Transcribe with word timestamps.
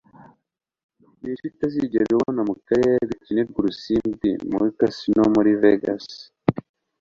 Niki 1.21 1.45
utazigera 1.51 2.09
ubona 2.15 2.41
mukarere 2.49 3.03
gakinirwa 3.09 3.57
urusimbi 3.61 4.29
ka 4.53 4.67
Casino 4.79 5.23
Muri 5.35 5.51
Vegas 5.61 6.07